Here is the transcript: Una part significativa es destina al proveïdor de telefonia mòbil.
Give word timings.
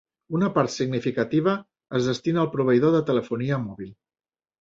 Una 0.37 0.47
part 0.53 0.71
significativa 0.75 1.53
es 1.99 2.07
destina 2.11 2.41
al 2.45 2.49
proveïdor 2.55 2.95
de 2.97 3.03
telefonia 3.11 3.61
mòbil. 3.67 3.93